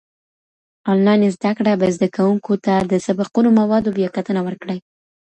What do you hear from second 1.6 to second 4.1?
به زده کوونکو ته د سبقونو موادو